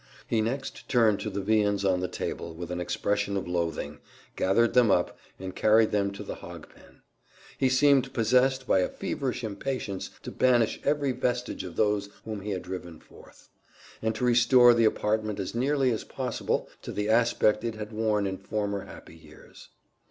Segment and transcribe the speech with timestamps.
[0.25, 3.99] He next turned to the viands on the table with an expression of loathing,
[4.35, 7.03] gathered them up, and carried them to the hog pen.
[7.55, 12.49] He seemed possessed by a feverish impatience to banish every vestige of those whom he
[12.49, 13.49] had driven forth,
[14.01, 18.25] and to restore the apartment as nearly as possible to the aspect it had worn
[18.25, 19.69] in former happy years.